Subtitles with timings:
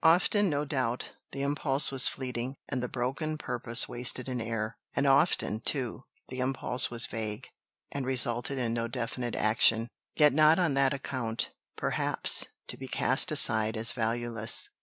[0.03, 4.75] Often, no doubt, the impulse was fleeting, and the broken purpose wasted in air.
[4.95, 7.49] And often, too, the impulse was vague,
[7.91, 13.31] and resulted in no definite action; yet not on that account, perhaps, to be cast
[13.31, 14.69] aside as valueless.